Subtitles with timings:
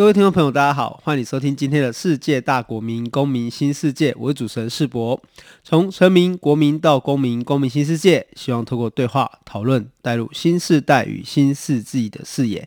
[0.00, 4.16] 各位听众朋友，大家好，欢迎收听今天的世界大国民公民新世界。
[4.18, 5.20] 我是主持人世博，
[5.62, 12.66] 从臣民、国民到公民，公民新世界，希望透过对话讨论，带入新世代与新世纪的视野。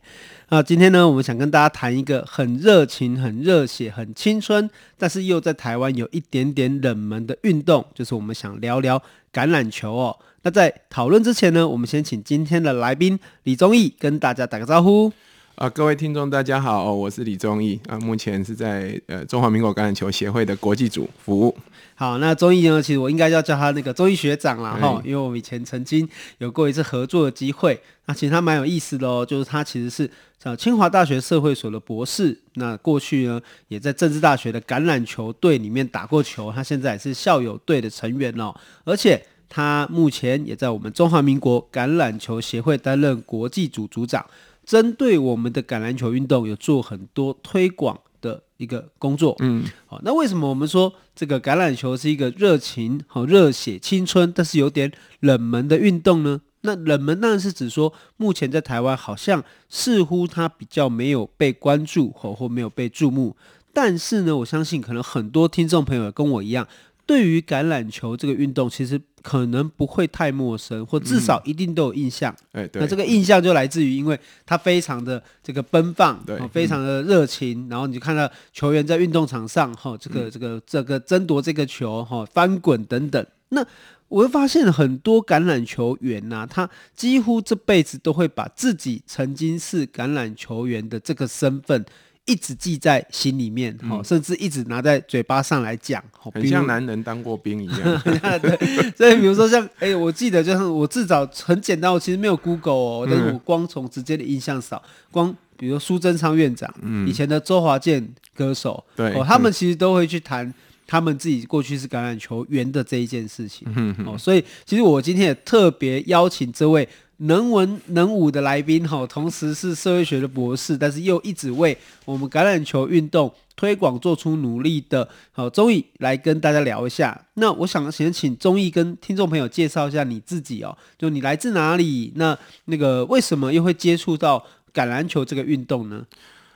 [0.49, 4.69] 那今天呢，我们想跟大家谈一个很热情、很热血、很青春，
[4.99, 9.02] 但是又在台湾有一点点冷门的运动，就是我们想聊聊
[9.33, 10.15] 橄榄球哦。
[10.43, 15.11] 那在讨论之前呢，我们先请今天的来宾李宗义跟大家打个招呼。
[15.55, 21.55] 啊，各位听众，大家好，我是李宗义啊，目前是在呃中华民国橄榄球协会的国际组服务。
[21.94, 27.80] 好，那宗义呢，其实我应该要叫他那个宗义学长啦哈，因为我们以前曾经有过一次合作的机会。
[28.08, 30.09] 那其实他蛮有意思的哦，就是他其实是
[30.42, 38.52] 呃清华大学社会所的博士，那过去呢也在政治大学的橄榄球队里面打过球，他现在也是校友队的成员哦，
[38.83, 44.25] 而且他目前也在我们中华民国橄榄球协会担任国际组组长。
[44.66, 56.42] 针对我们的橄榄球运动有做很多推广的一个工作，嗯，好，那为什么我们说这个橄榄球是一个热情、好热血、青春，但是有点冷门的运动呢？
[56.61, 63.36] 那冷门当然是指说，目前在台湾好像似乎它比较没有被关注，或或没有被注目。
[63.73, 66.66] 但是呢，我相信可能很多听众朋友跟我一样。
[67.05, 72.35] 对于橄榄球这个运动，其实可能不会太陌生，或至少一定都有印象。
[72.52, 77.67] 嗯、对，那这个印象就来自于，因为他非常的这个奔放，对，非常的热情。
[77.67, 83.25] 嗯、然后你就看到球员在运动场上，哈，这个这个这个争夺这个球，哈，翻滚等等。
[83.49, 83.65] 那
[84.09, 91.86] 我会发现很多橄榄球员呐、啊，他几乎这辈子都会把自己曾经是橄榄球员的这个身份。
[92.26, 96.02] 一直记在心里面，哈、嗯，甚至一直拿在嘴巴上来讲，
[96.34, 98.02] 很像男人当过兵一样。
[98.42, 110.54] 对，所以比如说像，哎、欸，我记得就是我至少很简单，我其实没有 Google 哦，但是我光从直接的印象扫，光比如说苏贞昌院长，嗯，以前的周华健歌手，对，哦，他们其实都会去谈
[110.93, 116.87] 他们自己过去是橄榄球员的这一件事情，嗯哦，所以其实我今天也特别邀请这位。
[117.17, 127.25] 能文能武的来宾哈，同时是社会学的博士，但是又一直为我们橄榄球运动推广做出努力的，好，宗毅来跟大家聊一下。
[127.36, 132.12] 那我想先请宗毅跟听众朋友介绍一下你自己哦，就你来自哪里？
[132.15, 134.44] 那那个为什么又会接触到
[134.74, 136.06] 橄榄球这个运动呢？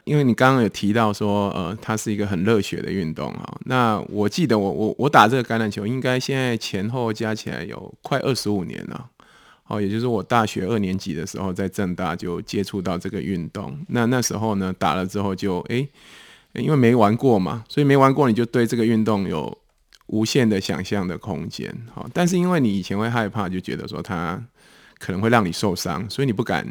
[0.08, 3.58] 因为你刚刚有提到说，呃，它是一个很热血的运动啊。
[3.66, 9.10] 那我记得我我我打这个橄榄球，应该现在前后加起来有快二十五年了。
[9.68, 13.78] 哦，也就是我大学二年级的时候，在正大就接触到这个运动。
[13.90, 15.86] 那那时候呢，打了之后就诶，
[16.54, 19.58] 因为没玩过嘛，所以没玩过，你就对这个运动有
[20.06, 21.70] 无限的想象的空间。
[21.94, 24.42] 好，但是因为你以前会害怕，就觉得说它
[25.00, 26.66] 可能会让你受伤，所以你不敢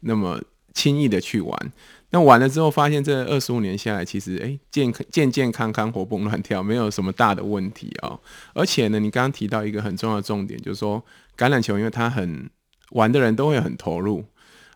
[0.00, 0.42] 那么
[0.74, 1.72] 轻易的去玩。
[2.10, 8.18] 那玩了之后，发现这二十五年下来，其实诶，健康健健康康、活蹦乱跳，没有什么大的问题啊。
[8.54, 11.04] 而且呢，你刚刚提到一个很重要的重点，就是说。
[11.38, 12.50] 橄榄球，因为它很
[12.90, 14.26] 玩的人都会很投入，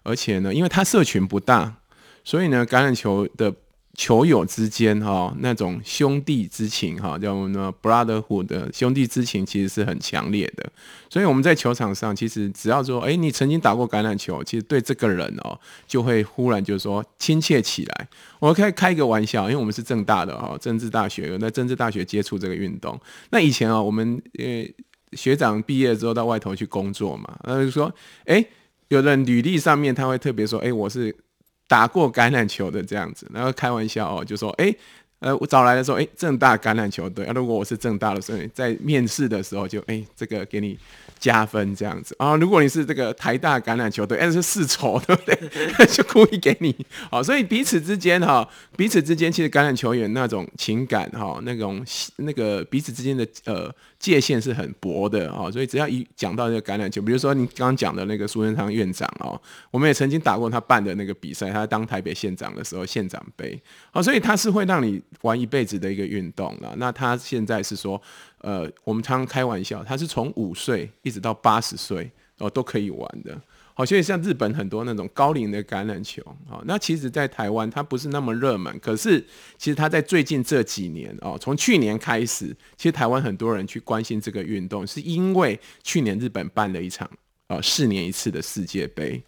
[0.03, 1.77] 而且呢，因为它社群不大，
[2.25, 3.55] 所以呢，橄榄球的
[3.95, 10.71] 球友之间哈、那种兄弟之情哈、哦，叫什么 brotherhood 的兄弟之情，其实是很强烈的。
[11.09, 18.09] 所以我们在球场上，其实只要说，哎，你曾经打过橄榄球，其实对这个人哦，就会忽然就说亲切起来。
[18.41, 23.01] 我可以开一个玩笑，因为我们是政大的哈、哦，政治大学有在政治大学接触这个运动。
[23.31, 24.67] 那以前啊、哦，我们呃。
[25.13, 27.95] 学长毕业之后到外头去工作嘛，那就说，
[28.25, 28.45] 哎，
[28.89, 31.15] 有人履历上面他会特别说，哎，我是
[31.69, 34.75] 打过橄榄球的这样子，然后开玩笑哦，就说，哎，
[35.21, 40.79] 呃，我找来的时候，哎，正大橄榄球队，啊，如果我是正大的，所以在面试的时候就，哎，这个给你。
[41.21, 45.87] 加分这样子啊，如果你是这个台大橄榄球队，哎，是世仇，对不对？
[45.89, 46.75] 就故意给你
[47.11, 48.47] 好，所以彼此之间哈，
[48.77, 51.83] 彼此之间其实橄榄球员那种情感哈，那种
[52.17, 53.75] 那个彼此之间的呃
[54.05, 59.41] 界限是很薄的啊，所以只要一讲到这个橄榄球，比如说你刚刚讲的那个苏贞昌院长哦，
[59.71, 63.59] 我们也曾经打过他办的那个比赛，他当台北县长的时候县长杯，
[63.93, 66.75] 哦，所以他是会让你玩一辈子的一个运动了。
[66.77, 68.01] 那他现在是说。
[68.45, 73.41] 呃，我们常常开玩笑，他是从五岁一直到八十岁哦都可以玩的
[73.77, 79.21] 好，所以像日本很多那种高龄的橄榄球，啊，那其实，在台湾它不是那么热门，可是
[79.59, 87.11] 其实它在最近这几年哦，从去年开始，其实台湾很多人去关心这个运动，是因为去年日本办了一场
[87.49, 89.21] 呃四年一次的世界杯，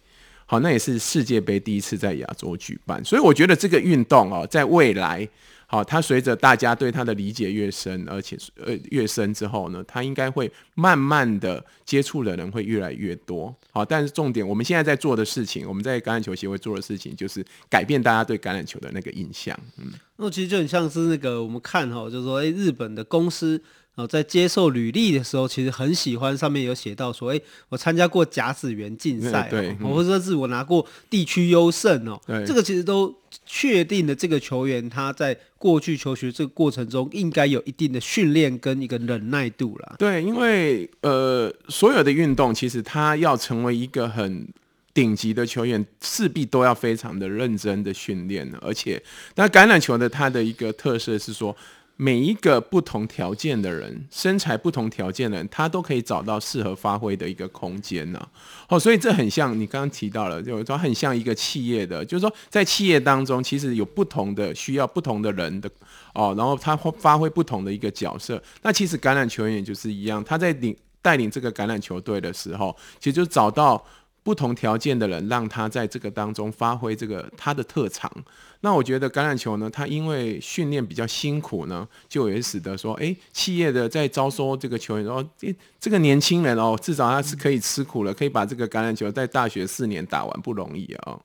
[0.45, 5.27] 好，那也是世界杯第一次在亚洲举办，所以我觉得这个运动哦，在未来。
[5.69, 13.53] 好，他随着大家对他的理解越深，而且呃越深之后呢，他应该会慢慢的接触的人会越来越多。
[13.71, 19.59] 好，但是重点，我们现在在做的事情，我们在橄榄球协会做的事情，就是改变大家对橄榄球的那个印象。
[19.77, 23.61] 嗯，那其实就很像是那个我们看哈，就是说，诶，日本的公司。
[23.97, 33.11] 哦，在接受履历的时候，其实很喜欢上面有写到说，哎，我参加过甲子园竞赛，对，或者说是我拿过地区优胜哦，对，这个其实都
[33.47, 39.95] 确定了这个球员他在过去求学这个过程中应该有一定的训练跟一个忍耐度啦。
[39.97, 44.47] 对，因为呃，所有的运动其实他要成为一个很
[44.93, 49.01] 顶级的球员，势必都要非常的认真的训练，而且，
[49.33, 51.57] 那橄榄球的它的一个特色是说。
[51.99, 58.27] 每一个不同条件的人，身材不同条件的人，他都可以找到适合发挥的一个空间呢。
[58.69, 65.69] 哦，所以这很像你刚刚提到了，就是说很像一个企业的，就是说在企业当中，其实有不同的需要不同的人的
[66.13, 68.41] 哦，然后他发挥不同的一个角色。
[68.61, 73.83] 那其实橄榄球员也就是一样，他在领带领这个橄榄球队的时候，其实就找到。
[74.27, 78.11] 不同条件的人，让他在这个当中发挥这个他的特长。
[78.59, 91.17] 那我觉得橄榄球呢，他因为训练比较辛苦呢，就也使得说，哎，企业的在招收这个球员，说，哎，这个年轻人哦，至少他是可以吃苦了，可以把这个橄榄球在大学四年打完，不容易啊。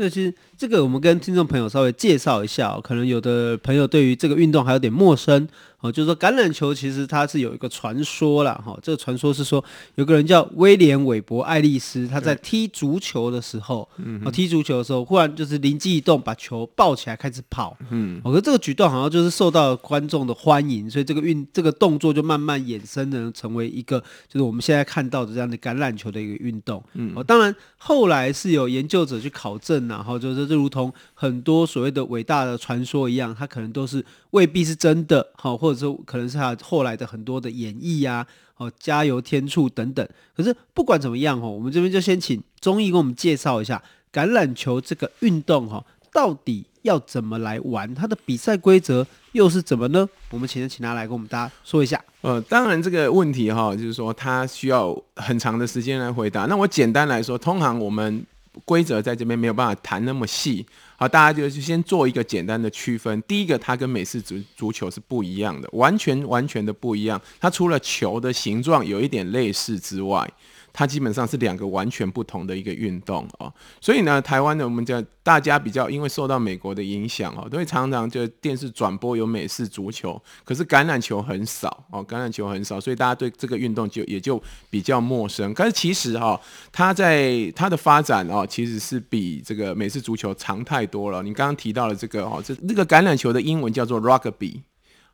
[0.00, 5.46] 那其实这个我们跟听众朋友稍微介绍一下哦，可能有的朋友对于这个运动还有点陌生。
[5.82, 8.52] 哦，就是说橄榄球其实它是有一个传说啦。
[8.62, 9.64] 哈，这个传说是说
[9.94, 23.98] 有个人叫威廉韦伯爱丽丝，他在踢足球的时候，嗯，踢足球的时候忽然就是灵机一动，把球抱起来开始跑，嗯，我觉得这个举动好像就是受到观众的欢迎，所以这个运这个动作就慢慢衍生的成为一个
[24.28, 35.74] 就是我们现在看到的这样的橄榄球的一个运动，嗯，哦，当然后来是有研究者去考证，然后就是就如同很多所谓的伟大的传说一样，它可能都是未必是真的，好或。
[35.74, 38.26] 者说可能是他后来的很多的演绎呀，
[38.56, 40.06] 哦，加油添醋等等。
[40.36, 43.80] 可是不管怎么样哈，我们这边就先请宗毅给我们介绍一下
[44.12, 47.94] 橄榄球这个运动哈，到底要怎么来玩？
[47.94, 50.08] 它的比赛规则又是怎么呢？
[50.30, 52.02] 我们请请他来跟我们大家说一下。
[52.22, 56.46] 呃，当然这个问题哈，就是说他需要很长的时间来回答。
[56.46, 58.26] 那我简单来说，通常我们
[58.64, 60.66] 规则在这边没有办法谈那么细。
[60.96, 63.22] 好，大家就先做一个简单的区分。
[63.22, 67.20] 第一个，它跟美式足足球是不一样的，完全完全的不一样。
[67.40, 70.30] 它除了球的形状有一点类似之外，
[70.72, 85.52] 它基本上是两个完全不同的一个运动哦，所以呢，台湾的我们叫大家比较，因为受到美国的影响哦，都会常常就电视转播有美式足球，可是橄榄球很少哦，橄榄球很少，所以大家对这个运动就也就比较陌生。
[85.54, 86.40] 可是其实哈，
[86.72, 91.22] 它在它的发展哦，其实是比这个美式足球长太多了。
[91.22, 94.62] 你刚刚提到了这个哦，这那个橄榄球的英文叫做 Rugby。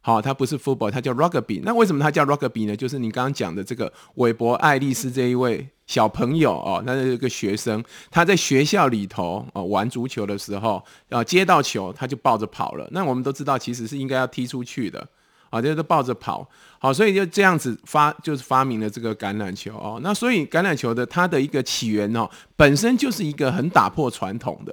[0.07, 1.61] 好，它不是 football，它叫 rugby。
[1.65, 2.77] 那为什么它叫 rugby 呢？
[2.77, 10.81] 就是你刚刚讲的这个韦伯爱丽丝这一位小朋友哦，那是一个学生，他在学校里头哦玩足球的时候，
[11.11, 12.87] 啊接到球他就抱着跑了。
[12.93, 15.05] 那我们都知道，其实是应该要踢出去的，
[15.51, 16.49] 啊，就是抱着跑。
[16.79, 19.99] 好，所以就这样子发，就是发明了这个橄榄球哦。
[20.05, 24.73] 那所以橄榄球的它的一个起源哦，本身就是一个很打破传统的，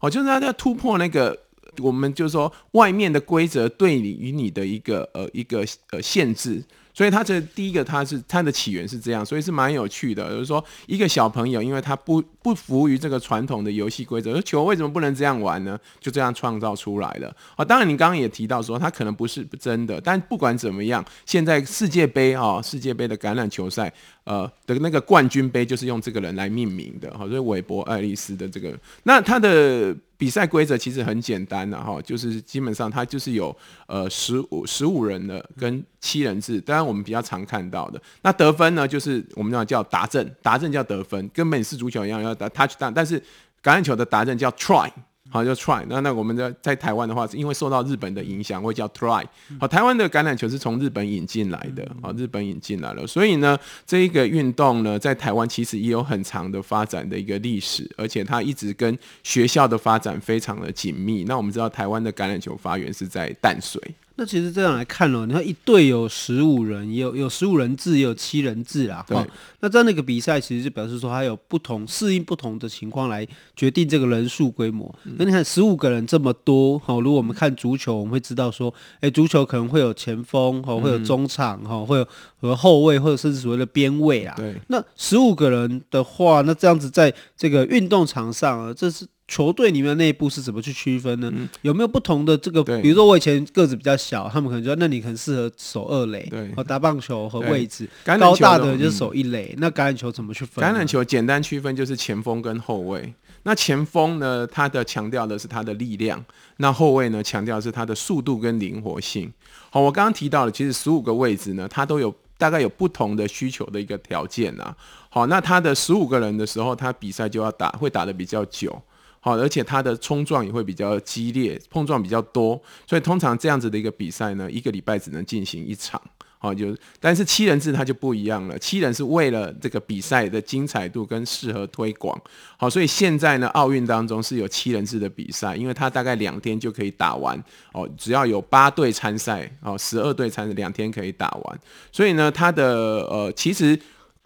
[0.00, 1.45] 哦，就是它在突破那个。
[1.80, 6.62] 我们就是说，外面的规则对你与你的一个呃一个呃限制。
[6.96, 10.30] 所以它这第一个，它是它的起源是这样，所以是蛮有趣的。
[10.30, 15.78] 就是说，一个小朋友，因为他不不服于这个传统的游戏规则，说球为什么不能这样玩呢？
[16.00, 17.36] 就这样创造出来了。
[17.54, 23.92] 啊，当然你刚刚也提到说，他可能不是真的，但不管怎么样，现在世界杯啊，世界杯的橄榄球赛，
[24.24, 27.12] 呃的那个冠军杯就是用这个人来命名的。
[27.18, 33.54] 好，所以韦伯爱丽丝的这个，那他的比赛规则其实很简单的哈，就是基本上它就是有
[33.86, 36.86] 呃十五十五人的跟七人制，当然。
[36.86, 43.20] 我们比较常看到的那得分呢，就是我们要叫达阵，达阵叫得分，跟美式足球一样要打 touchdown，但是
[43.60, 44.88] 橄榄球的达阵叫 try，
[45.36, 45.84] 好就 try。
[45.88, 49.24] 那那我们在在台湾的话，是因为受到日本的影响，会叫 try。
[49.60, 61.24] 好，台湾的橄榄球是从日本引进来的，好，日本引进来了，所以呢，这一个运动呢，在台湾其实也有很长的发展的一个历史，而且它一直跟学校的发展非常的紧密。
[61.24, 63.80] 那我们知道，台湾的橄榄球发源是在淡水。
[64.18, 69.04] 那其实这样来看哦，你看一队有十五人，也有有十五人制，也有七人制啦。
[69.06, 69.16] 对。
[69.60, 74.92] 那这样的一个比赛，其实就表示说，它有不同适应不同的情况来决定这个人数规模。
[75.18, 82.08] 那、嗯、你看十五个人这么多，哈，如果我们看足球，我们会知道说，哎，足球可能会有前锋，哈，会有中场，哈，会有
[82.40, 84.34] 和后卫，或者甚至所谓的边卫啊。
[84.36, 84.54] 对。
[84.68, 89.06] 那十五个人的话，那这样子在这个运动场上啊，这是。
[89.28, 91.30] 球队里面内部是怎么去区分呢？
[91.34, 92.62] 嗯、有没有不同的这个？
[92.80, 97.88] 比如说我以前个子比较小，他们可能觉得那你可能适合守二垒，对，和打棒球和位置。
[98.04, 99.52] 高大的就是守一垒。
[99.54, 100.64] 嗯、那橄榄球怎么去分？
[100.64, 103.12] 橄榄球简单区分就是前锋跟后卫。
[103.42, 106.18] 那前锋呢，它的强调的是它的力量；
[106.58, 109.32] 那后卫呢，强调的是它的速度跟灵活性。
[109.70, 114.74] 好，我刚刚提到了，其实十五个位置呢，它都有大概有不同的需求的一个条件啊。
[115.08, 118.80] 好，那他的十五个人的时候，他比赛就要打，会打的比较久。
[119.26, 126.00] 好，而且它的冲撞也会比较激烈，碰撞比较多，所以通常这样子的一个比赛呢，一个礼拜只能进行一场。
[126.38, 132.16] 好，就但是七人制它就不一样了，七人是为了这个比赛的精彩度跟适合推广。
[132.56, 137.36] 好，所以现在呢，奥运当中是有七人制的比赛，因为它大概两天就可以打完。
[137.72, 141.58] 哦，只要有八队参赛，哦，十二队参赛，两天可以打完。
[141.90, 143.76] 所以呢，它的呃，其实。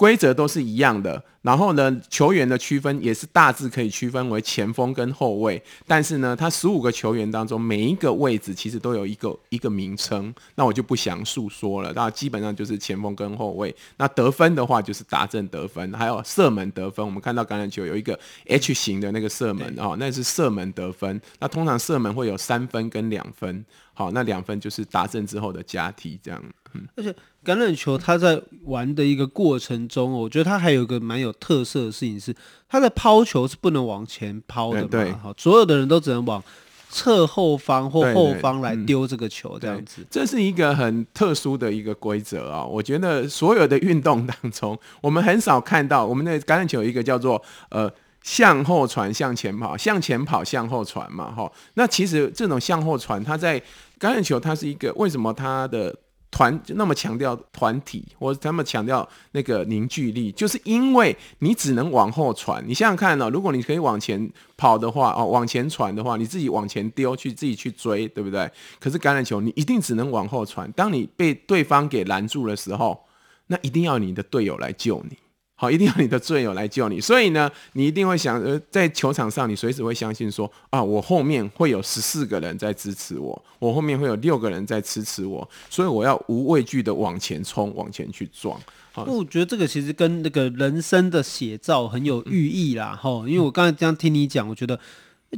[0.00, 13.76] 规则都是一样的，然后呢，球员的区分也是大致可以区分为前锋跟后卫，但是呢，他十五个球员当中每一个位置其实都有一个一个名称，那我就不详述说了，那基本上就是前锋跟后卫。
[13.98, 17.04] 那得分的话就是达阵得分，还有射门得分。
[17.04, 21.20] 我们看到橄榄球有一个 H 型的那个射门哦，那是射门得分。
[21.40, 26.42] 那通常射门会有三分跟两分，好，那两分就是达阵之后的加踢这样。
[26.74, 27.14] 嗯，而且。
[27.42, 32.36] 橄榄球，它在玩的一个过程中，我觉得它还有一个蛮有特色的事情是，
[32.68, 36.44] 它的抛球是不能往前抛的嘛，对，好，所有的人都只能往
[36.90, 40.06] 侧后方或后方来丢这个球，这样子。
[40.10, 42.62] 这是一个很特殊的一个规则啊！
[42.62, 47.90] 我觉得所有的运动当中，我们很少看到我们的橄榄球有一个叫做呃
[48.22, 51.50] 向后传、向前跑、向前跑、向后传嘛，哈。
[51.72, 53.58] 那其实这种向后传，它在
[53.98, 55.96] 橄榄球它是一个为什么它的
[56.30, 62.62] 团那么强调团体，或者他们强调那个凝聚力，就是因为你只能往后传。
[62.66, 68.50] 你想想看呢，如果你可以往前跑的话，哦，往前传的话，你自己往前丢去，自己去追，对不对？
[68.78, 70.70] 可是橄榄球，你一定只能往后传。
[70.72, 73.04] 当你被对方给拦住的时候，
[73.48, 75.16] 那一定要你的队友来救你。
[75.60, 88.58] 好，一定要你的队友来救你，所以呢，你一定会想，呃，在球场上，你随时会相信说，啊，我后面会有十四个人在支持我，我后面会有六个人在支持我，所以我要无畏惧的往前冲，往前去撞。
[88.92, 94.80] 好，我觉得这个其实跟那个人生的写照很有寓意啦，哈、因为我刚才这样听你讲，我觉得。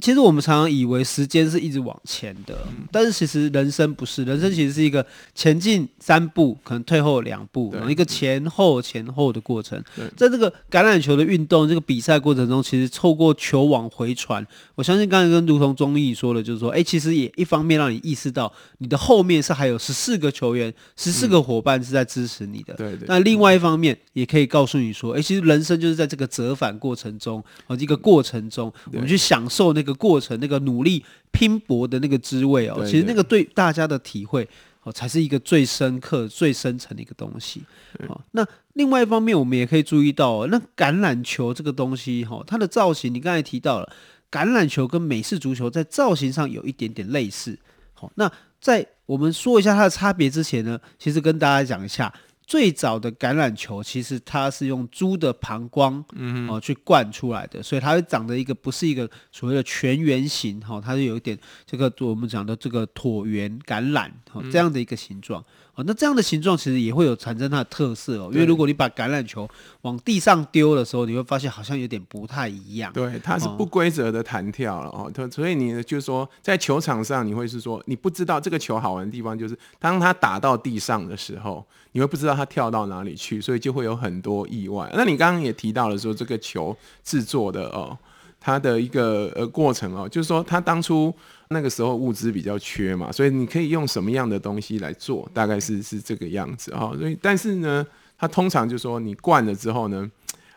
[0.01, 9.79] 其实我们常常以为时间是一直往前的，但是其实人生不是，人生其实是一个前进三步，可能退后两步，然后一个前后前后的过程。
[10.17, 14.45] 在这个橄榄球的运动这个比赛过程中，其实透过球网回传，
[14.77, 22.73] 我相信刚才跟如同综艺说的，就是说，哎，其实也一方面让你意识到你的后面是还有十四个球员、十四个伙伴是在支持你的。
[22.75, 23.05] 对对。
[23.07, 29.82] 那另外一方面也可以告诉你说，哎，其实人生就是在这个折返过程中，哦，一个过程中，我们去享受那个。
[29.83, 34.49] 那个过程，那个努力拼搏的那个滋味哦，其实那个对大家的体会
[34.85, 37.63] 哦，才是一个最深刻、最深层的一个东西。
[38.07, 43.93] 哦，那另外一方面，我们也可以注意到哦，那橄榄球这个东西哈，它的造型，你刚才提到了，
[44.31, 47.59] 橄榄球跟美式足球在造型上有一点点类似。
[47.95, 52.13] 好，那在我们说一下它的差别之前呢，其实跟大家讲一下。
[52.47, 65.43] 最早的橄榄球其实它是用猪的膀胱，嗯，哦，去灌出来的，所以它会长得一个不是一个所谓的全圆形，哈，它是有一点这个我们讲的这个椭圆橄榄，哈，这样的一个形状。
[65.75, 69.49] 哦，那这样的形状其实也会有产生它的特色哦，因为如果你把橄榄球
[69.81, 72.93] 往地上丢的时候，你会发现好像有点不太一样。
[72.93, 84.91] 对，它是不规则的弹跳了哦，所以你就是说在球场上，你会是说你不知道这个球好玩的地方就是当它打到地上的时候，你会不知道它跳到哪里去，所以就会有很多意外。
[84.95, 87.97] 那你刚刚也提到了说这个球制作的哦，
[88.43, 91.15] 它的一个呃过程哦，就是说它当初。
[91.49, 95.31] 那个时候物资比较缺嘛，所以你可以用什么样的东西来做？
[95.35, 96.91] 大概是是这个样子哈。
[96.99, 100.11] 所以但是呢，它通常就说你灌了之后呢，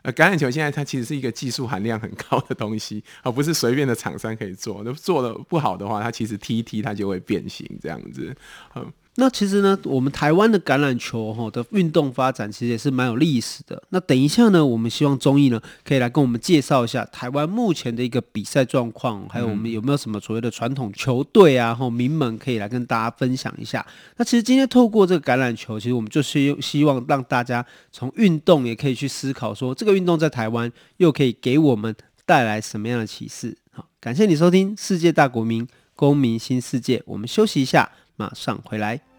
[0.04, 4.84] 呃，橄榄球现在它其实是一个技术含量很高的东西，而不是随便的厂商可以做。
[4.86, 8.34] 那做的不好的话，它其实踢一踢它就会变形这样子。
[8.76, 13.82] 嗯，那其实呢，我们台湾的橄榄球哈的运动发展其实也是蛮有历史的。
[13.90, 23.86] 那等一下呢，我们希望综艺呢可以来跟我们介绍一下台湾目前的一个比赛状况，还有我们有没有什么所谓的传统球队啊，或名门可以来跟大家分享一下。
[24.18, 31.96] 那其实今天透过这个橄榄球，其实我们就是希望让大家从运动也可以去思考，说这个运动在台湾又可以给我们
[32.26, 33.58] 带来什么样的启示。
[33.72, 37.90] 好，感谢你收听《世界大国民公民新世界》，我们休息一下。
[38.16, 39.15] 马上回来。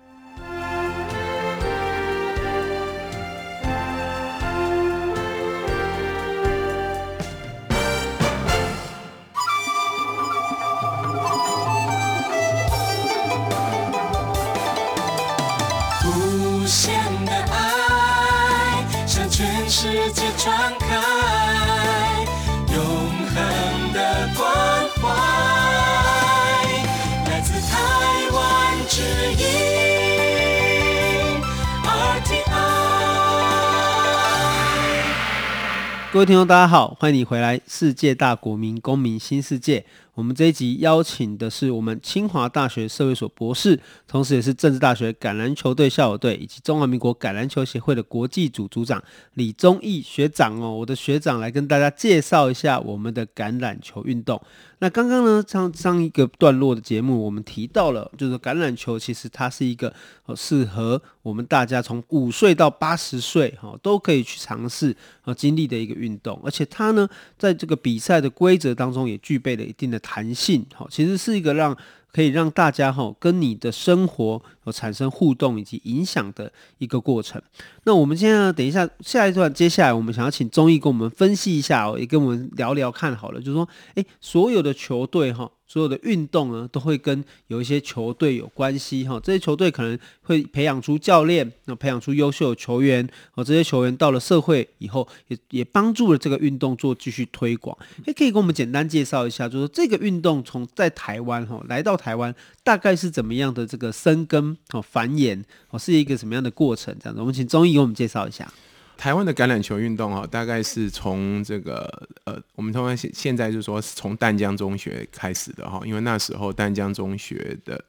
[36.17, 39.81] 各位听众，大家好，欢迎你回来《世界大国民公民新世界》。
[40.17, 49.03] 我们这一集邀请的是我们清华大学社会所博士，同时也是政治大学橄榄球队校友队以及中华民国橄榄球协会的国际组组长
[49.35, 54.41] 李宗义学长哦，我的学长来跟大家介绍一下我们的橄榄球运动。
[54.79, 59.93] 那刚刚呢，上上一个段落的节目，我们提到了，就是橄榄球其实它是一个
[60.35, 67.07] 适合我们大家从五岁到八十岁哈都可以去尝试和经历的一个运动，而且它呢，
[67.39, 71.77] 在这个比赛的规则当中也具备了一定的弹性，哈，其实是一个让。
[72.13, 77.43] 可以让大家哈跟你的生活有产生互动以及影响的一个过程。
[77.85, 85.51] 那我们现在等一下下一段，接下来我们想要请综艺跟我们分析一下哦，也跟我们聊聊看好了，就是说，诶，所有的球队哈。
[85.67, 89.21] 所有的运动呢，都会跟有一些球队有关系哈。
[89.23, 93.07] 这些球队可能会培养出教练，那培养出优秀的球员。
[93.35, 97.77] 哦，这些球员到了社会以后，也也帮助了这个运动做继续推广。
[98.07, 106.97] 也可以跟我们简单介绍一下，就是这个运动从在台湾哈来到台湾，大概是怎么样的这个生根哦繁衍哦，是一个什么样的过程？
[107.01, 108.51] 这样子，我们请宗毅给我们介绍一下。
[108.97, 117.83] 台湾的橄榄球运动哈，大概是从这个呃，我们通常现现在就是说从淡江中学开始的哈，因为那时候淡江中学的。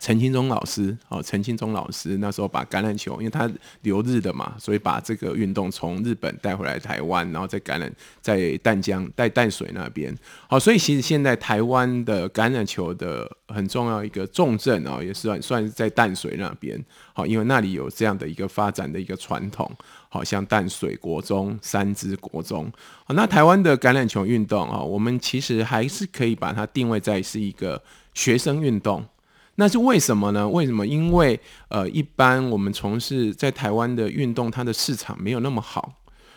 [0.00, 3.50] 陈清忠老师，哦，陈清忠老师那时候把橄榄球，因为他
[3.82, 7.90] 留日的嘛，所以把这个运动从日本带回来台湾，然后在橄榄
[8.22, 10.16] 在淡江在淡水那边，
[10.48, 19.70] 好，所以其实现在台湾的橄榄球的很重要一个重镇啊，也是算算是在淡水那边，好，因为那里有这样的一个发展的一个传统，
[20.14, 22.70] 好像淡水国中、三芝国中，
[23.08, 27.82] 那台湾的橄榄球运动啊，我们其实还是可以把它定位在是一个
[28.14, 29.04] 学生运动。
[29.56, 30.48] 那是为什么呢？
[30.48, 30.86] 为什么？
[30.86, 35.94] 因为呃，一般我们从事在台湾的运动，它的市场没有那么好，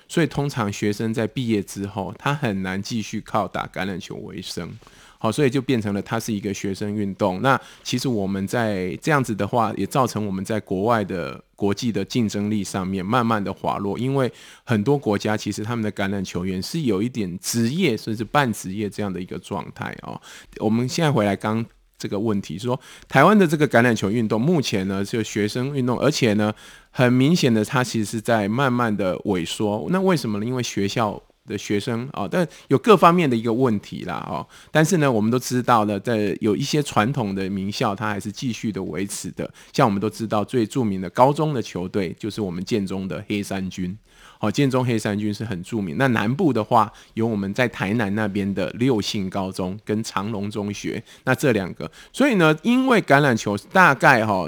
[0.07, 4.73] 所以通常学生在毕业之后，他很难继续靠打橄榄球为生。
[5.19, 7.41] 好，所以就变成了它是一个学生运动。
[7.41, 14.31] 那其实我们在这样子的话，也造成我们在国外的国际的竞争力上面慢慢的滑落，因为
[14.63, 20.21] 很多国家其实他们的橄榄球员是有一点职业甚至半职业这样的一个状态哦。
[20.59, 21.65] 我们现在回来刚。
[21.99, 26.53] 这个问题说，台湾的这个橄榄球运动目前呢是学生运动，而且呢
[26.91, 29.87] 很明显的，它其实是在慢慢的萎缩。
[29.89, 30.45] 那为什么呢？
[30.45, 34.45] 因为学校的学生啊，但有各方面的一个问题啦，哦。
[34.71, 39.51] 但是呢，我们都知道呢，在有一些传统的名校，它还是继续的维持的。
[39.73, 43.97] 像我们都知道最著名的高中的球队，就是我们建中的黑山军。
[44.39, 45.95] 好，建中黑山军是很著名。
[45.97, 51.89] 那南部的话，有我们在台南那边的六信高中跟长隆中学，那这两个。
[52.13, 54.47] 所以呢，因为橄榄球大概哈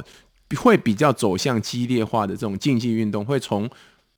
[0.58, 3.70] 会比较走向激烈化的这种竞技运动，会从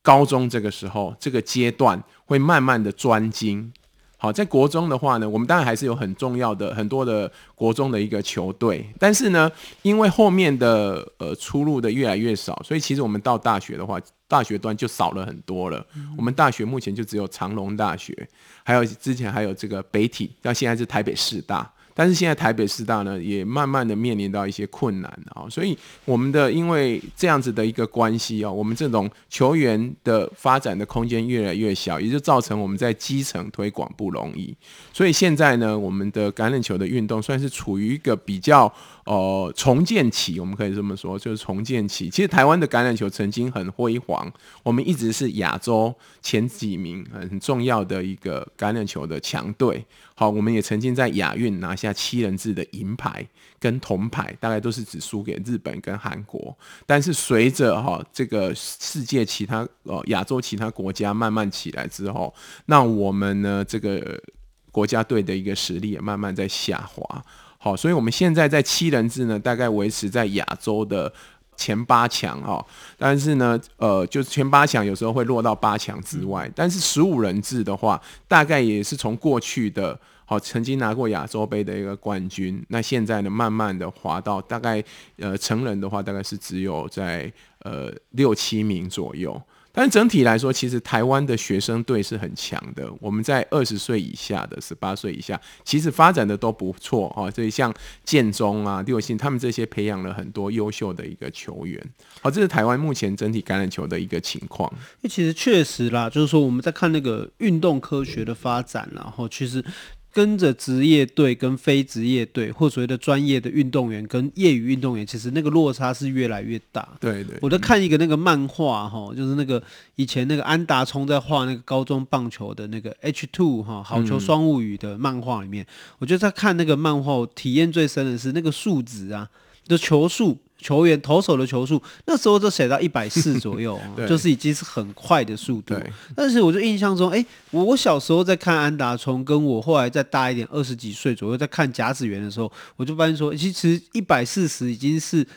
[0.01, 3.73] 高中这个时候这个阶段会慢慢的专精。
[4.15, 15.85] 好，在国中的话呢，我们当然还是有很重要的很多的国中的一个球队，但是呢，因为后面的呃出路的越来越少，所以其实我们到大学的话，大学端就少了很多了。
[15.97, 18.15] 嗯、我们大学目前就只有长隆大学，
[18.63, 21.69] 还有之前还有这个北体，到现在是台北师大。
[21.93, 34.55] 但是现在台北师大呢，也慢慢的面临到一些困难啊，所以我们的因为这样子的一个关系啊，我们这种球员的发展的空间越来越小，也就造成我们在基层推广不容易。
[34.93, 38.71] 所以现在呢，我们的橄榄球的运动算是处于一个比较、
[39.11, 42.09] 呃，重建期，我们可以这么说，就是重建期。
[42.09, 44.31] 其实台湾的橄榄球曾经很辉煌，
[44.63, 49.85] 我们一直是亚洲前几名很重要的一个橄榄球的强队。
[50.15, 53.27] 好，我们也曾经在亚运拿下七人制的银牌
[53.59, 56.57] 跟铜牌，大概都是只输给日本跟韩国。
[56.85, 62.33] 但是随着哈这个世界其他呃亚洲其他国家慢慢起来之后，
[62.67, 64.23] 那我们呢这个
[64.71, 67.21] 国家队的一个实力也慢慢在下滑。
[67.63, 71.13] 好，所以我们现在在七人制呢，大概维持在亚洲的
[71.55, 72.65] 前八强哈。
[72.97, 76.51] 但是呢，呃，就是前八强有时候会落到八强之外。
[76.55, 84.83] 但是十五人制的话，大概也是从过去的好曾经拿过亚洲杯的一个冠军，那现在呢，慢慢的滑到大概
[85.17, 89.39] 呃成人的话，大概是只有在呃六七名左右。
[89.71, 92.91] 但整体来说，其实台湾的学生队是很强的。
[92.99, 97.31] 我们在二十岁以下的、十八岁以下，其实发展的都不错哦。
[97.31, 101.81] 所以像建中啊、六星，他们这些培养了很多优秀的一个球员。
[102.21, 104.71] 好，这是台湾目前整体橄榄球的一个情况。
[105.01, 109.63] 那其实确实啦，就是说我们在看那个运动科学的发展，然后其实。
[110.11, 116.87] 跟着职业队跟非职业队，或所谓的专业的运动员跟业余运动员，其实那个落差是越来越大。
[116.99, 119.61] 对对，我在看一个那个漫画哈，就是那个
[119.95, 125.67] 以前那个安达充在画那个高中棒球的那个 H two 哈好球双物语的漫画里面，嗯、
[125.99, 129.29] 我觉得在看那个漫画，我体验最深的是那个数值啊，
[129.67, 130.37] 就球数。
[130.61, 135.75] 球员投手的球速，那时候就写到一百四 左右，就是已经是很快的速度。
[136.15, 145.27] 但是我就印象中，哎、欸，我小时候在看安达充，跟我后来再大一点，二十几岁左右在看甲子园的时候，我就发现说，其实一百四十已经是。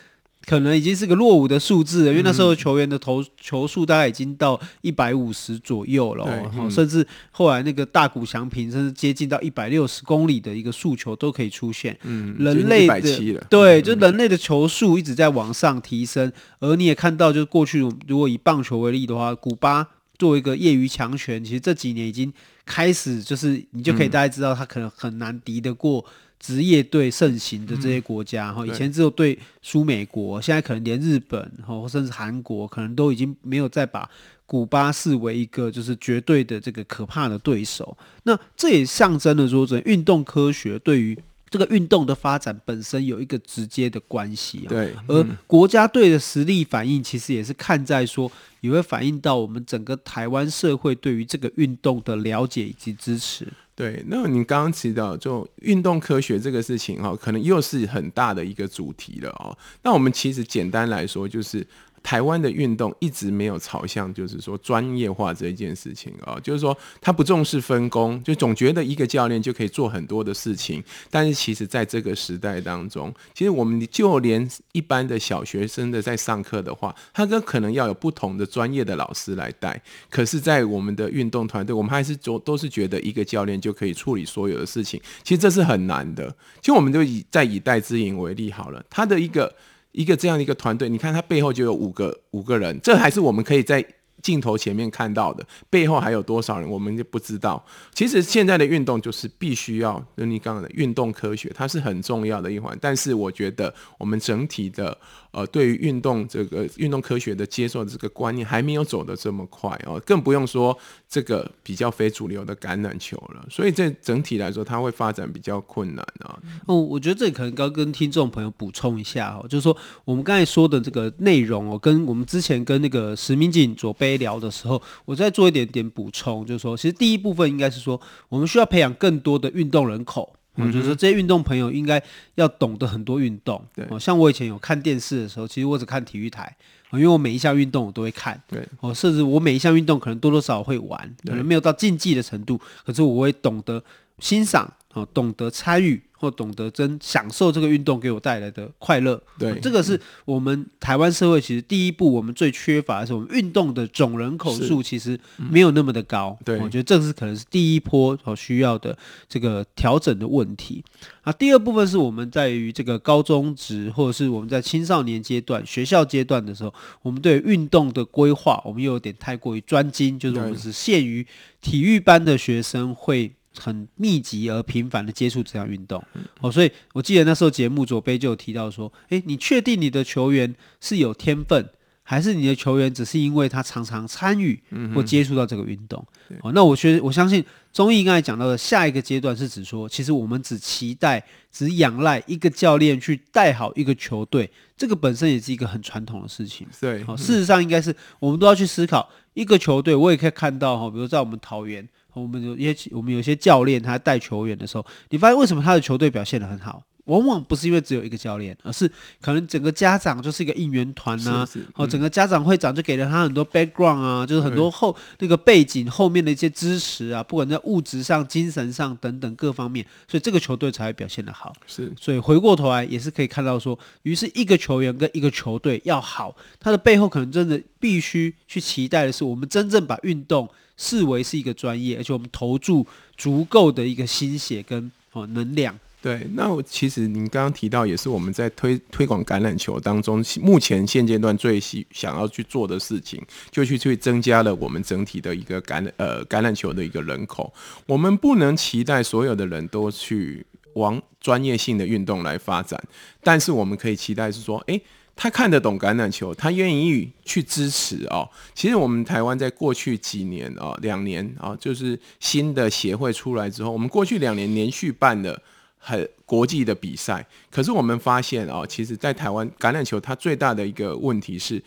[0.46, 6.26] 可能已经是个落伍的数字了，因为那时候球员的投球数大概已经到一百五十左右了，
[6.57, 11.98] 嗯、甚至后来那个大谷翔平甚至接近到一百六十公里的一个速球都可以出现。
[12.02, 16.30] 嗯，人类的对，就人类的球速一直在往上提升，
[16.61, 19.87] 嗯、而你也看到，就是过去如果以棒球为例的话，古巴
[20.18, 22.33] 作为一个业余强权，其实这几年已经
[22.66, 26.04] 开始，就是你就可以大家知道他可能很难敌得过。
[26.44, 34.07] 职业队盛行的这些国家，哈、嗯，以前只有对输美国，现在可能连日本，哈，甚至韩国，可能都已经没有再把
[34.44, 37.96] 古巴视为一个就是绝对的这个可怕的对手。
[38.24, 44.66] 那这也象征了说，这运动科学对于这个运动的发展本身有一个直接的关系。
[44.68, 48.30] 对，而国家队的实力反应，其实也是看在说，
[48.61, 53.48] 也会反映到我们整个台湾社会对于这个运动的了解以及支持。
[53.74, 59.56] 对，那你刚刚提到就运动科学这个事情哈，可能又是很大的一个主题了哦。
[59.82, 61.66] 那我们其实简单来说就是。
[62.04, 70.84] 台湾的运动一直没有朝向，就是说专业化这一件事情啊，就是说他不重视分工，就总觉得一个教练就可以做很多的事情。
[71.10, 79.82] 但是其实在这个时代当中，其实我们就连一般的小学生的在上课的话，他都可能要有不同的专业的老师来带。
[80.10, 85.00] 可是，在我们的运动团队，我们还是都都是觉得一个教练就可以处理所有的事情。
[85.22, 86.28] 其实这是很难的。
[86.60, 89.50] 其实我们就以再以戴资颖为例好了，他的一个。
[89.94, 93.85] 一个这样的一个团队，你看他背后就有五个五个人，这还是我们可以在
[94.22, 97.64] 镜头前面看到的，背后还有多少人，我们就不知道。
[97.92, 102.77] 其实现在的运动就是必须要，就你刚刚的运动科学，它是很重要的一环。
[102.81, 104.96] 但是我觉得我们整体的。
[105.35, 113.44] 呃，对于运动这个运动科学的接受的这个观念还没有走得这么快哦，更不用说这个比较非主流的橄榄球了。
[113.50, 116.38] 所以这整体来说，它会发展比较困难啊。
[116.66, 130.36] 哦，我觉得这里可能刚跟听众朋友补充一下哦，就是说我们刚才说的这个内容哦，跟我们之前跟那个石明景左杯聊的时候，我再做一点点补充，就是说，其实第一部分应该是说，我们需要培养更多的运动人口。
[130.56, 132.00] 我觉得这些运动朋友应该
[132.36, 133.60] 要懂得很多运动。
[133.74, 136.54] 对，像我以前有看电视的时候，其实我只看体育台，
[136.92, 138.40] 因为我每一项运动我都会看。
[138.46, 143.82] 对，哦，甚至我每一项运动可能多多少少会玩，可能没有到竞技的程度，可是我会懂得
[144.20, 146.00] 欣赏，哦，懂得参与。
[146.24, 156.37] 或懂得真享受这个运动给我带来的快乐，对、嗯，这个是我们台湾社会其实第一步我们最缺乏的是，我们运动的总人口数其实没有那么的高。
[156.44, 158.96] 对、嗯，我觉得这是可能是第一波所需要的
[159.28, 160.82] 这个调整的问题。
[161.22, 171.26] 啊，第二部分是我们在于这个高中职或者是我们在青少年阶段、学校阶段的时候，我们对运动的规划，我们又有点太过于专精，就是我们只限于
[171.60, 173.32] 体育班的学生会。
[173.58, 176.02] 很密集而频繁的接触这项运动，
[176.40, 181.68] 哦，所以我记得那时候节目左杯就有提到说，诶，你确定你的球员是有天分，
[182.02, 184.60] 还是你的球员只是因为他常常参与
[184.94, 186.04] 或接触到这个运动？
[186.42, 196.66] 哦，那我觉得我相信综艺刚才讲到的下一个阶段是指说，其实我们只期待、只仰赖一个教练去带好一个球队，这个本身也是一个很传统的事情。
[196.80, 199.94] 对，好，事实上应该是我们都要去思考一个球队。
[199.94, 201.86] 我也可以看到哈，比如在我们桃园，
[202.22, 206.83] 我们有一些我们有些教练他带球员的时候，你发现为什么他的球队表现得很好？
[207.05, 221.53] 往往不是因为只有一个教练，而是可能整个家长就是一个应援团呐，哦、嗯，整个家长会长就给了他很多 background 啊，就是很多后那个背景后面的一些支持啊，不管在物质上、精神上等等各方面，所以这个球队才会表现得好。
[221.66, 235.78] 是，所以回过头来也是可以看到说，于是一个球员跟一个球队要好，他的背后可能真的必须去期待的是，我们真正把运动视为是一个专业，而且我们投注足够的一个心血跟哦能量。
[236.02, 243.18] 对，那我其实您刚刚提到，也是我们在推推广橄榄球当中，目前现阶段最想要去做的事情，
[243.50, 247.50] 就去去增加了我们整体的一个橄呃橄榄球的一个人口。
[247.87, 252.82] 我们不能期待所有的人都去往专业性的运动来发展，
[253.22, 254.80] 但是我们可以期待是说，诶，
[255.16, 258.28] 他看得懂橄榄球，他愿意去支持哦。
[258.54, 265.42] 其实我们台湾在过去几年啊，两年啊，就是新的协会出来之后，我们过去两年连续办了。
[265.87, 271.62] 很国际的比赛，可是我们发现啊，其实，在台湾橄榄球它最大的一个问题是，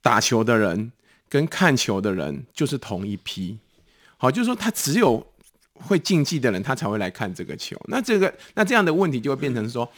[0.00, 0.90] 打球的人
[1.28, 3.58] 跟看球的人就是同一批，
[4.16, 5.26] 好，就是说他只有
[5.80, 7.76] 会竞技的人，他才会来看这个球。
[7.88, 9.90] 那这个那这样的问题就会变成说，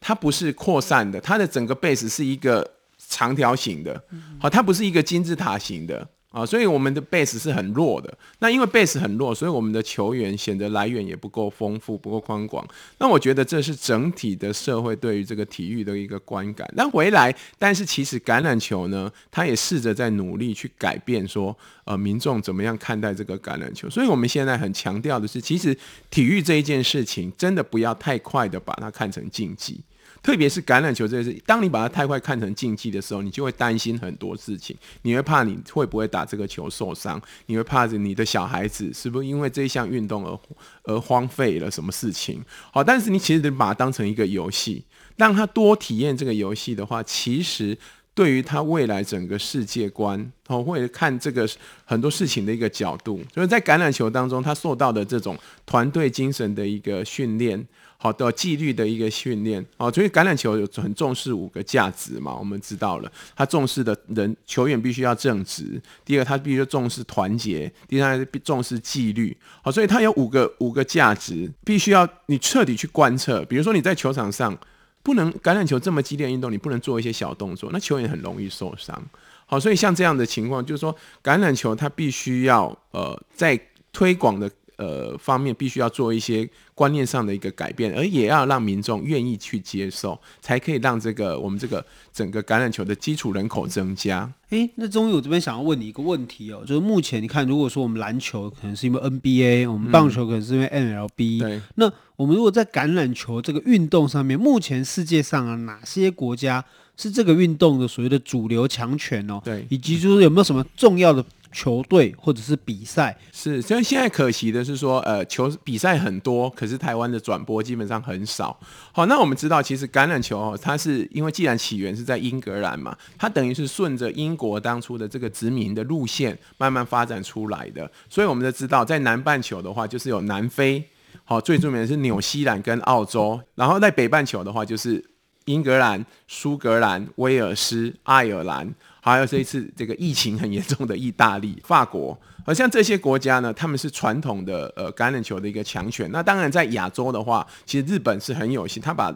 [0.00, 4.02] 它不是扩散的，它的整个 base 是一个长条形的，
[4.38, 6.08] 好，它不是一个金字塔形的。
[6.30, 8.16] 啊，所以我们的 base 是很弱的。
[8.38, 12.64] 那因为 base 很弱，所以我们的球员显得来源也不够丰富，不够宽广。
[12.98, 16.72] 那我觉得这是整体的社会对于这个体育的一个观感。
[16.76, 23.90] 那回来，但是其实橄榄球呢，他也试着在努力去改变，说呃民众怎么样看待这个橄榄球。
[23.90, 25.76] 所以我们现在很强调的是，其实
[26.10, 29.80] 体育这一件事情，真的不要太快的把它看成竞技。
[30.22, 34.76] 特别是橄榄球这件事，当你把它太快看成竞技的时候，你就会担心很多事情。
[35.02, 40.38] 你会怕你会不会打这个球受伤，你会怕着你的小孩子是不是因为这一项运动而
[40.82, 42.42] 而荒废了什么事情。
[42.70, 44.84] 好，但是你其实得把它当成一个游戏，
[45.16, 47.76] 让他多体验这个游戏的话，其实
[48.12, 51.48] 对于他未来整个世界观哦，或者看这个
[51.86, 57.66] 很多事情的一个角度，就是在橄榄球当中，他受到的这种团队精神的一个训练。
[58.02, 73.44] 好的纪律的一个训练，哦，所以橄榄球有很重视五个价值嘛，我们知道了，他重视的人球员必须要正直，第二他必须重视团结，第三个重视纪律，好，所以他有五个五个价值，必须要你彻底去观测。
[73.44, 74.56] 比如说你在球场上
[75.02, 78.98] 不能橄榄球这么激烈运动，你不能做一些小动作，那球员很容易受伤。
[79.44, 83.60] 好，所以像这样的情况，就是说橄榄球它必须要呃在
[83.92, 84.50] 推广的。
[84.80, 94.32] 呃，方面必须要做一些观念上的一个改变，而也要让民众愿意去接受，才可以让这个我们这个整个橄榄球的基础人口增加。
[94.48, 106.64] 诶，那终于我这边想要问你一个问题哦，就是目前你看，如果说我们篮球可能是因为 NBA，我们棒球可能是因为 MLB，那我们如果在橄榄球这个运动上面，目前世界上啊哪些国家
[106.96, 109.42] 是这个运动的所谓的主流强权哦？
[109.44, 111.22] 对，以及就是有没有什么重要的？
[111.52, 118.56] 球队或者是比赛是，所以现在可惜的是说，呃，球比赛很多，可是台湾的转播基本上很少。
[118.92, 127.90] 好，那我们知道，其实橄榄球哦，它是因为既然起源是在英格兰嘛，它等于是顺着英国当初的这个殖民的路线慢慢发展出来的。
[128.08, 130.84] 所以我们就知道，在南半球的话，就是有南非，
[131.24, 135.04] 好，最著名的是纽西兰跟澳洲，然后在北半球的话，就是
[135.46, 138.72] 英格兰、苏格兰、威尔斯、爱尔兰。
[139.02, 146.10] 还有这一次这个疫情很严重的意大利、法国， 而像这些国家呢，他们是传统的呃橄榄球的一个强权。
[146.12, 149.10] 那当然在亚洲的话，其实日本是很有心，他把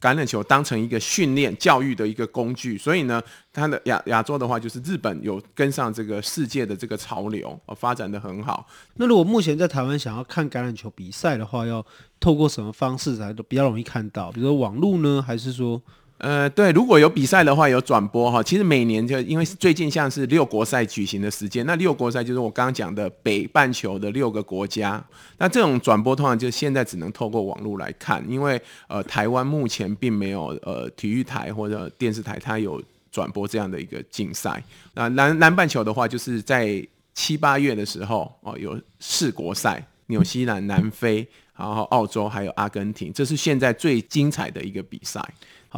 [0.00, 2.78] 橄榄球当成一个训练教育的一个工具。
[2.78, 3.22] 所以呢，
[3.52, 8.66] 他的亚亚洲的话，就是日本有跟上这个世界的这个潮流，呃，发展的很好。
[8.94, 11.84] 那如果目前在台湾想要看橄榄球比赛的话，要
[12.18, 14.32] 透过什么方式才都比较容易看到？
[14.32, 15.82] 比如说网络呢，还是说？
[16.18, 18.42] 呃，对，如果有比赛的话，有转播哈。
[18.42, 25.04] 其实每年就因为最近像是六国赛举行的时间，那六国赛就是我刚刚讲的北半球的六个国家。
[25.36, 34.62] 那这种转播通常就现在只能透过网络来看，因为呃台湾目前并没有呃体育台或者电视台它有转播这样的一个竞赛。
[34.94, 45.22] 那南南半球的话，就是在七八月的时候哦有四国赛，纽西兰、南非，然后澳洲还有阿根廷，这是现在最精彩的一个比赛。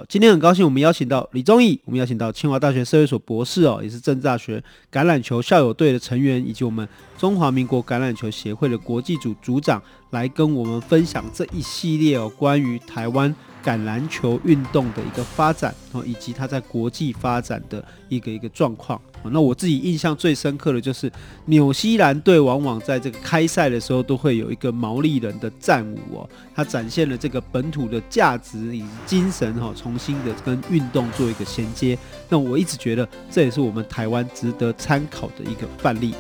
[0.09, 13.35] 今天很高兴我们邀请到李宗义，我们邀请到清华大学社会所博士哦，也是政治大学橄榄球校友队的成员，以及我们中华民国橄榄球协会的国际组组长，来跟我们分享这一系列哦关于台湾。
[13.65, 18.99] 橄榄球运动的一个发展哦，以及它在国际发展的一个一个状况。
[19.25, 21.13] 那我自己印象最深刻的就是
[21.47, 31.99] 纽西兰队，往往在这个开赛的时候都会有一个毛利人的战舞哦，它展现了这个本土的价值以及精神哈，重新的跟运动做一个衔接。
[32.29, 36.15] 那我一直觉得这也是我们台湾值得参考的一个范例。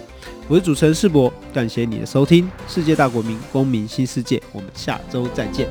[0.48, 2.50] 我是主持人世博感谢你的收听。
[2.66, 5.68] 世界大国民公民新世界我们下周再见。